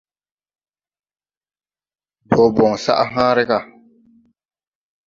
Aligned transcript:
Dɔɔ 2.29 2.45
bon 2.55 2.75
sag 2.83 2.99
hããre 3.13 3.43
ga. 3.49 3.57